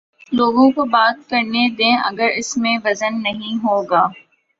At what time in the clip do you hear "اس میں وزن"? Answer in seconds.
2.35-3.21